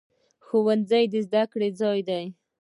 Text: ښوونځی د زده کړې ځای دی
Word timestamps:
ښوونځی 0.45 1.03
د 1.13 1.15
زده 1.27 1.43
کړې 1.51 1.69
ځای 1.79 1.99
دی 2.09 2.25